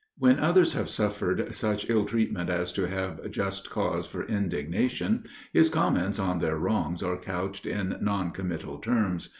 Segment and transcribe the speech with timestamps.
[0.17, 5.69] When others have suffered such ill treatment as to have just cause for indignation, his
[5.69, 9.29] comments on their wrongs are couched in non committal terms.